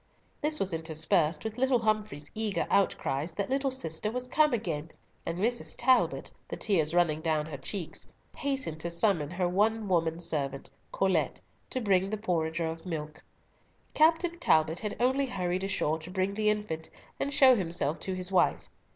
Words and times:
This 0.41 0.59
was 0.59 0.73
interspersed 0.73 1.43
with 1.43 1.59
little 1.59 1.77
Humfrey's 1.77 2.31
eager 2.33 2.65
outcries 2.71 3.33
that 3.33 3.51
little 3.51 3.69
sister 3.69 4.09
was 4.09 4.27
come 4.27 4.51
again, 4.51 4.89
and 5.27 5.37
Mrs. 5.37 5.75
Talbot, 5.77 6.33
the 6.49 6.57
tears 6.57 6.95
running 6.95 7.21
down 7.21 7.45
her 7.45 7.57
cheeks, 7.57 8.07
hastened 8.35 8.79
to 8.79 8.89
summon 8.89 9.29
her 9.29 9.47
one 9.47 9.87
woman 9.87 10.19
servant, 10.19 10.71
Colet, 10.91 11.39
to 11.69 11.79
bring 11.79 12.09
the 12.09 12.17
porringer 12.17 12.65
of 12.65 12.83
milk. 12.83 13.21
Captain 13.93 14.39
Talbot 14.39 14.79
had 14.79 14.95
only 14.99 15.27
hurried 15.27 15.63
ashore 15.63 15.99
to 15.99 16.09
bring 16.09 16.33
the 16.33 16.49
infant, 16.49 16.89
and 17.19 17.31
show 17.31 17.55
himself 17.55 17.99
to 17.99 18.15
his 18.15 18.31
wife. 18.31 18.71